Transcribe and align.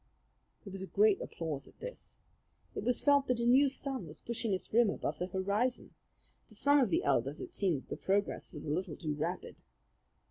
There 0.63 0.71
was 0.71 0.83
great 0.85 1.21
applause 1.21 1.67
at 1.67 1.79
this. 1.79 2.17
It 2.73 2.83
was 2.83 2.99
felt 3.01 3.27
that 3.27 3.39
a 3.39 3.45
new 3.45 3.69
sun 3.69 4.07
was 4.07 4.17
pushing 4.19 4.51
its 4.51 4.73
rim 4.73 4.89
above 4.89 5.19
the 5.19 5.27
horizon. 5.27 5.93
To 6.47 6.55
some 6.55 6.79
of 6.79 6.89
the 6.89 7.03
elders 7.03 7.39
it 7.39 7.53
seemed 7.53 7.83
that 7.83 7.89
the 7.89 7.97
progress 7.97 8.51
was 8.51 8.65
a 8.65 8.73
little 8.73 8.95
too 8.95 9.13
rapid. 9.13 9.57